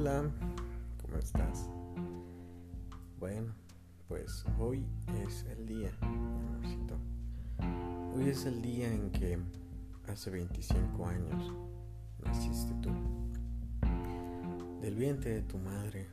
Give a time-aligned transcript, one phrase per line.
[0.00, 0.30] Hola,
[1.02, 1.68] ¿cómo estás?
[3.18, 3.52] Bueno,
[4.06, 4.86] pues hoy
[5.26, 6.94] es el día, amorcito.
[8.14, 9.40] Hoy es el día en que
[10.06, 11.52] hace 25 años
[12.24, 12.90] naciste tú.
[14.80, 16.06] Del vientre de tu madre,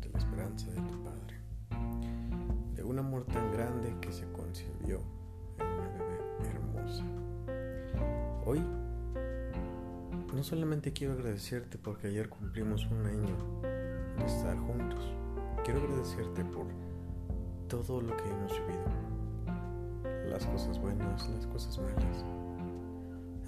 [0.00, 1.36] de la esperanza de tu padre.
[2.74, 5.02] De un amor tan grande que se concibió
[5.58, 7.04] en una bebé hermosa.
[8.46, 8.64] Hoy
[10.34, 13.36] no solamente quiero agradecerte porque ayer cumplimos un año
[14.16, 15.12] de estar juntos,
[15.64, 16.66] quiero agradecerte por
[17.68, 20.30] todo lo que hemos vivido.
[20.30, 22.24] Las cosas buenas, las cosas malas.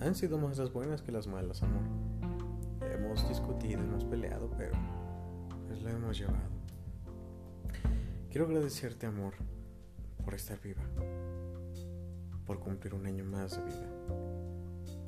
[0.00, 1.82] Han sido más las buenas que las malas, amor.
[2.92, 4.72] Hemos discutido, hemos peleado, pero
[5.69, 6.50] pues lo hemos llevado.
[8.30, 9.34] Quiero agradecerte, amor,
[10.24, 10.83] por estar viva,
[12.44, 14.31] por cumplir un año más de vida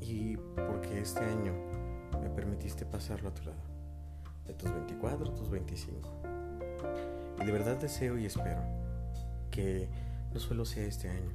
[0.06, 1.52] y porque este año
[2.20, 3.62] me permitiste pasarlo a tu lado,
[4.46, 6.10] de tus 24 a tus 25.
[7.40, 8.60] Y de verdad deseo y espero
[9.50, 9.88] que
[10.32, 11.32] no solo sea este año.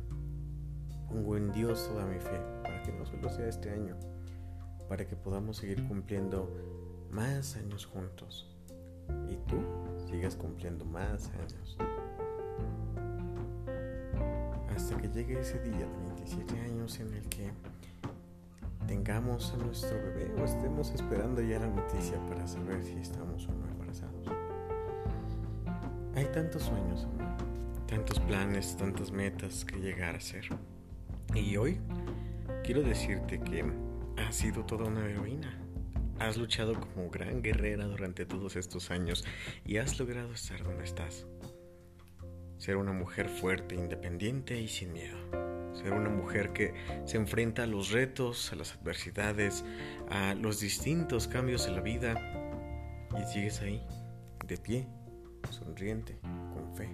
[1.07, 3.95] Pongo en Dios toda mi fe para que no solo sea este año,
[4.87, 6.55] para que podamos seguir cumpliendo
[7.09, 8.55] más años juntos
[9.27, 9.57] y tú
[10.09, 11.77] sigas cumpliendo más años.
[14.75, 17.51] Hasta que llegue ese día de 27 años en el que
[18.89, 23.53] tengamos a nuestro bebé o estemos esperando ya la noticia para saber si estamos o
[23.53, 24.27] no embarazados.
[26.15, 27.07] Hay tantos sueños,
[27.85, 30.45] tantos planes, tantas metas que llegar a ser.
[31.35, 31.79] Y hoy
[32.63, 33.63] quiero decirte que
[34.17, 35.55] has sido toda una heroína.
[36.17, 39.23] Has luchado como gran guerrera durante todos estos años
[39.65, 41.27] y has logrado estar donde estás.
[42.57, 45.48] Ser una mujer fuerte, independiente y sin miedo
[45.79, 46.73] ser una mujer que
[47.05, 49.63] se enfrenta a los retos, a las adversidades,
[50.09, 52.15] a los distintos cambios en la vida
[53.17, 53.81] y sigues ahí,
[54.45, 54.87] de pie,
[55.49, 56.19] sonriente,
[56.53, 56.89] con fe.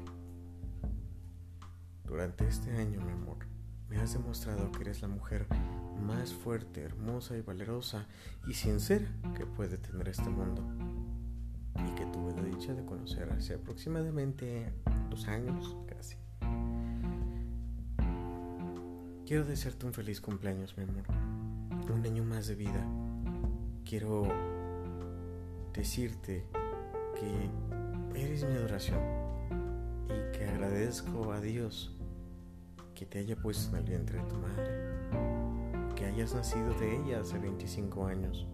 [2.05, 3.37] Durante este año, mi amor,
[3.89, 5.47] me has demostrado que eres la mujer
[6.01, 8.07] más fuerte, hermosa y valerosa
[8.47, 10.63] y sincera que puede tener este mundo.
[11.75, 14.71] Y que tuve la dicha de conocer hace aproximadamente
[15.09, 16.15] dos años, casi.
[19.25, 21.03] Quiero desearte un feliz cumpleaños, mi amor.
[21.91, 22.85] Un año más de vida.
[23.83, 24.21] Quiero
[25.73, 26.45] decirte
[27.15, 27.49] que
[28.21, 28.99] eres mi adoración
[30.05, 31.97] y que agradezco a Dios
[32.93, 37.21] que te haya puesto en el vientre de tu madre, que hayas nacido de ella
[37.21, 38.45] hace 25 años.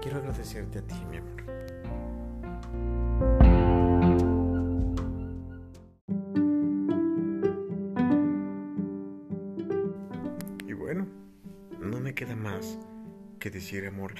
[0.00, 1.63] Quiero agradecerte a ti, mi amor.
[13.54, 14.14] Decir, amor,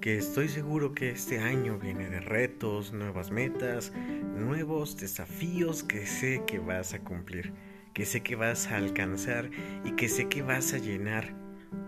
[0.00, 3.92] que estoy seguro que este año viene de retos, nuevas metas,
[4.36, 7.52] nuevos desafíos que sé que vas a cumplir,
[7.94, 9.48] que sé que vas a alcanzar
[9.84, 11.32] y que sé que vas a llenar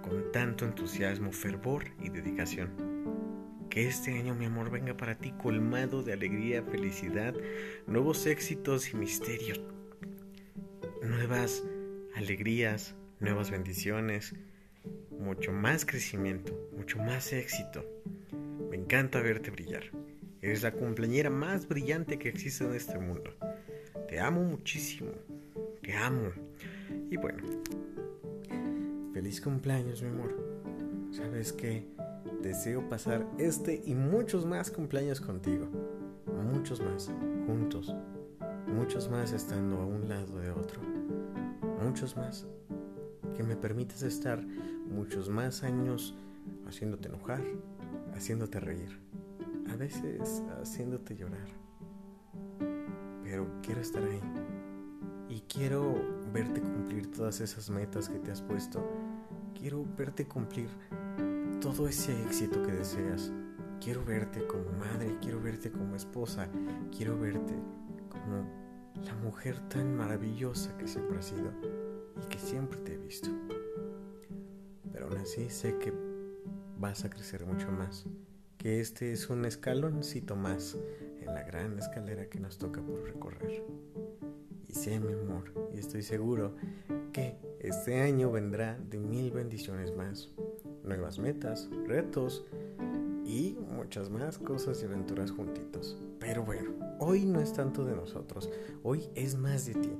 [0.03, 2.71] con tanto entusiasmo, fervor y dedicación.
[3.71, 7.35] Que este año, mi amor, venga para ti colmado de alegría, felicidad,
[7.89, 9.61] nuevos éxitos y misterios,
[11.03, 11.65] nuevas
[12.15, 14.37] alegrías, nuevas bendiciones,
[15.19, 17.85] mucho más crecimiento, mucho más éxito.
[18.71, 19.85] Me encanta verte brillar.
[20.43, 23.31] Eres la cumpleañera más brillante que existe en este mundo.
[24.09, 25.11] Te amo muchísimo.
[25.83, 26.31] Te amo.
[27.11, 27.43] Y bueno,
[29.13, 30.35] feliz cumpleaños, mi amor.
[31.13, 31.87] ¿Sabes qué?
[32.43, 35.67] Deseo pasar este y muchos más cumpleaños contigo.
[36.27, 37.11] Muchos más,
[37.47, 37.95] juntos.
[38.67, 40.81] Muchos más estando a un lado de otro.
[41.83, 42.47] Muchos más
[43.35, 44.45] que me permites estar
[44.89, 46.15] muchos más años
[46.67, 47.43] haciéndote enojar,
[48.15, 49.01] haciéndote reír,
[49.71, 51.49] a veces haciéndote llorar.
[53.23, 54.21] Pero quiero estar ahí
[55.29, 55.95] y quiero
[56.33, 58.87] verte cumplir todas esas metas que te has puesto.
[59.59, 60.69] Quiero verte cumplir
[61.61, 63.33] todo ese éxito que deseas.
[63.81, 66.49] Quiero verte como madre, quiero verte como esposa,
[66.97, 67.55] quiero verte
[68.09, 68.49] como
[69.05, 71.51] la mujer tan maravillosa que siempre has sido
[72.23, 73.29] y que siempre te he visto.
[74.93, 75.93] Pero aún así sé que
[76.79, 78.07] vas a crecer mucho más,
[78.59, 80.77] que este es un escaloncito más
[81.21, 83.65] en la gran escalera que nos toca por recorrer.
[84.69, 86.55] Y sé, mi amor, y estoy seguro
[87.13, 90.31] que este año vendrá de mil bendiciones más,
[90.83, 92.45] nuevas metas, retos
[93.25, 95.97] y muchas más cosas y aventuras juntitos.
[96.19, 98.51] Pero bueno, hoy no es tanto de nosotros,
[98.83, 99.99] hoy es más de ti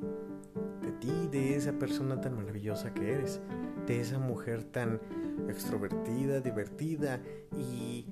[1.31, 3.41] de esa persona tan maravillosa que eres,
[3.87, 5.01] de esa mujer tan
[5.49, 7.21] extrovertida, divertida
[7.53, 8.07] y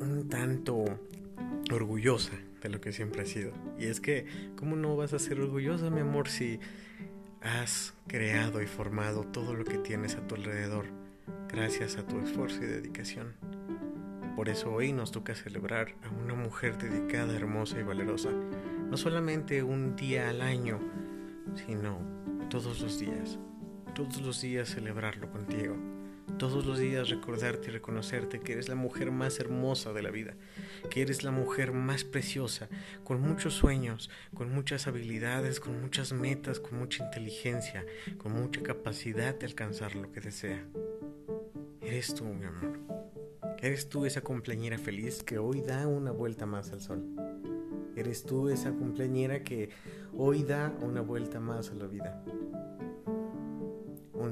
[0.00, 0.84] un tanto
[1.72, 2.32] orgullosa
[2.62, 3.52] de lo que siempre has sido.
[3.78, 4.26] Y es que,
[4.56, 6.60] ¿cómo no vas a ser orgullosa, mi amor, si
[7.40, 10.86] has creado y formado todo lo que tienes a tu alrededor
[11.48, 13.34] gracias a tu esfuerzo y dedicación?
[14.36, 19.64] Por eso hoy nos toca celebrar a una mujer dedicada, hermosa y valerosa, no solamente
[19.64, 20.78] un día al año,
[21.66, 22.17] sino
[22.48, 23.38] todos los días,
[23.94, 25.76] todos los días celebrarlo contigo
[26.36, 30.34] todos los días recordarte y reconocerte que eres la mujer más hermosa de la vida,
[30.88, 32.68] que eres la mujer más preciosa,
[33.02, 37.84] con muchos sueños, con muchas habilidades, con muchas metas, con mucha inteligencia,
[38.18, 40.64] con mucha capacidad de alcanzar lo que desea.
[41.80, 42.78] Eres tú, mi amor.
[43.60, 47.04] Eres tú esa cumpleañera feliz que hoy da una vuelta más al sol.
[47.96, 49.70] Eres tú esa cumpleañera que
[50.16, 52.22] hoy da una vuelta más a la vida.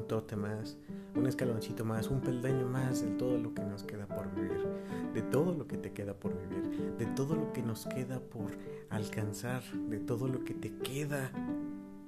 [0.07, 0.79] Un tote más,
[1.17, 4.65] un escaloncito más, un peldaño más de todo lo que nos queda por vivir,
[5.13, 8.53] de todo lo que te queda por vivir, de todo lo que nos queda por
[8.89, 11.33] alcanzar, de todo lo que te queda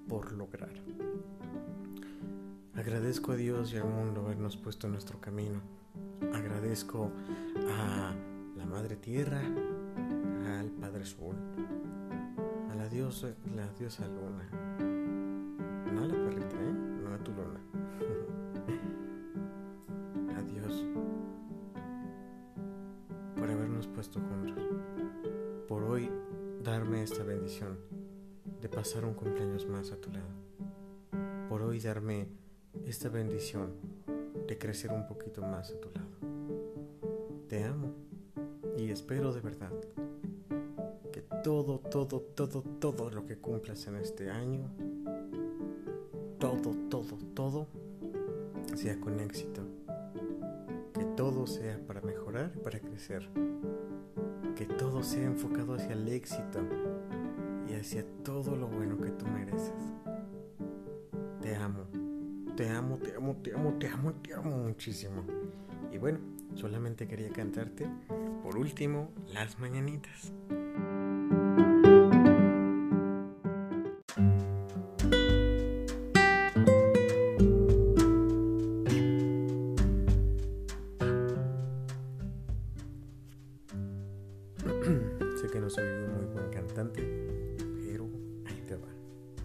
[0.09, 0.71] por lograr.
[2.77, 5.61] Agradezco a Dios y al mundo habernos puesto en nuestro camino.
[6.33, 7.11] Agradezco
[7.69, 8.15] a
[8.56, 9.43] la Madre Tierra,
[10.47, 11.35] al Padre Sol,
[12.71, 14.88] a la diosa, la diosa Luna.
[27.10, 27.78] Esta bendición
[28.60, 30.28] de pasar un cumpleaños más a tu lado,
[31.49, 32.28] por hoy darme
[32.84, 33.72] esta bendición
[34.46, 36.10] de crecer un poquito más a tu lado.
[37.49, 37.94] Te amo
[38.76, 39.72] y espero de verdad
[41.10, 44.69] que todo, todo, todo, todo lo que cumplas en este año,
[46.38, 47.69] todo, todo, todo,
[48.75, 49.62] sea con éxito.
[50.93, 53.31] Que todo sea para mejorar y para crecer
[54.58, 56.58] que todo sea enfocado hacia el éxito
[57.69, 59.94] y hacia todo lo bueno que tú mereces.
[61.41, 61.87] Te amo,
[62.56, 65.25] te amo, te amo, te amo, te amo, te amo muchísimo.
[65.93, 66.19] Y bueno,
[66.55, 67.88] solamente quería cantarte
[68.43, 70.32] por último las mañanitas.
[85.49, 87.38] que no soy un muy buen cantante,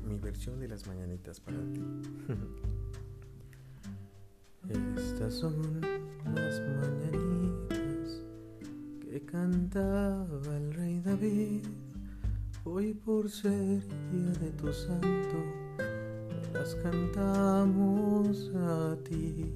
[0.07, 1.81] Mi versión de las mañanitas para ti.
[4.69, 5.81] Estas son
[6.25, 8.21] las mañanitas
[9.01, 11.65] que cantaba el rey David.
[12.63, 15.43] Hoy por ser día de tu santo,
[16.53, 19.53] las cantamos a ti.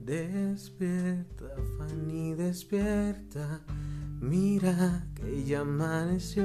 [0.00, 3.60] Despierta, Fanny, despierta
[4.20, 6.44] Mira que ya amaneció,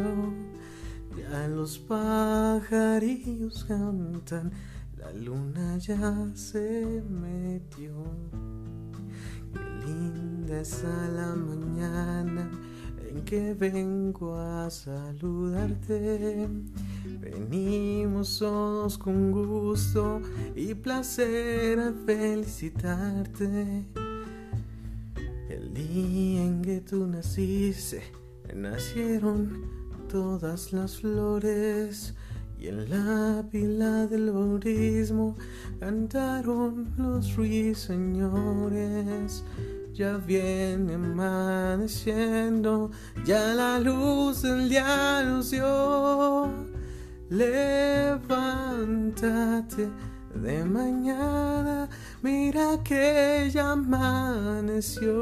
[1.17, 4.51] ya los pajarillos cantan,
[4.97, 7.91] la luna ya se metió.
[9.53, 12.49] Qué linda es la mañana
[13.09, 16.49] en que vengo a saludarte.
[17.19, 20.21] Venimos todos con gusto
[20.55, 23.85] y placer a felicitarte
[25.49, 28.01] el día en que tú naciste,
[28.55, 29.82] nacieron
[30.13, 32.13] todas las flores
[32.59, 35.35] y en la pila del bautismo
[35.79, 38.23] cantaron los ruiseñores.
[39.91, 42.91] Ya viene amaneciendo,
[43.25, 46.47] ya la luz del día nos dio.
[47.31, 48.29] Levántate
[50.35, 51.89] de mañana,
[52.21, 55.13] mira que ya amaneció.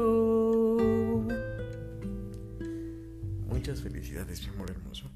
[3.62, 5.08] Muchas felicidades, mi amor hermoso.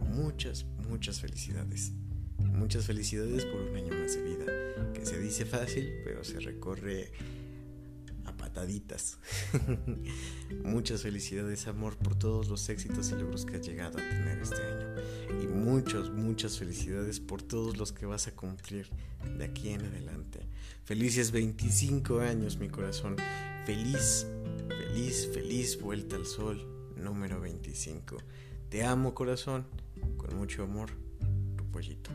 [0.00, 1.92] Muchas, muchas felicidades.
[2.38, 7.12] Muchas felicidades por un año más de vida, que se dice fácil, pero se recorre
[8.24, 9.18] a pataditas.
[10.64, 14.62] Muchas felicidades, amor, por todos los éxitos y logros que has llegado a tener este
[14.62, 15.42] año.
[15.42, 18.88] Y muchas, muchas felicidades por todos los que vas a cumplir
[19.36, 20.40] de aquí en adelante.
[20.84, 23.16] Felices 25 años, mi corazón.
[23.66, 24.26] Feliz,
[24.68, 28.16] feliz, feliz vuelta al sol número 25.
[28.68, 29.66] Te amo, corazón.
[30.16, 30.90] Con mucho amor,
[31.56, 32.10] tu pollito.